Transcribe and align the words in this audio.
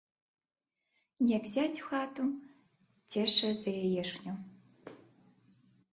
Як 1.37 1.43
зяць 1.51 1.81
у 1.83 1.85
хату— 1.89 2.25
цешча 3.11 3.47
за 3.63 3.69
яечню 3.85 4.33